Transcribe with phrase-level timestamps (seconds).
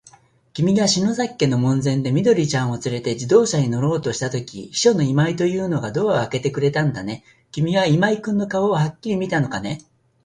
[0.53, 7.23] きみが篠崎家の門前で、緑ちゃんをつれて自動車に乗ろうとしたとき、秘書の今井というのがドアをあけてくれたんだね。
[7.51, 9.79] きみは今井君の顔をはっきり見たのかね。